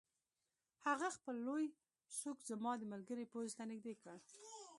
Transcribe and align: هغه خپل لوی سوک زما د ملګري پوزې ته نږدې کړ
هغه 0.85 1.07
خپل 1.17 1.35
لوی 1.47 1.65
سوک 2.19 2.37
زما 2.49 2.71
د 2.77 2.83
ملګري 2.93 3.25
پوزې 3.31 3.53
ته 3.57 3.63
نږدې 3.71 3.93
کړ 4.01 4.17